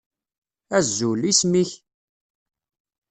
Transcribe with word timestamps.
Azul, 0.77 1.21
isem-ik? 1.31 1.71